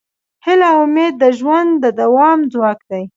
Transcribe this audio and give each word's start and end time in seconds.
هیله 0.45 0.67
او 0.75 0.81
امید 0.89 1.13
د 1.23 1.25
ژوند 1.39 1.71
د 1.83 1.85
دوام 2.01 2.39
ځواک 2.53 2.79
دی. 2.89 3.03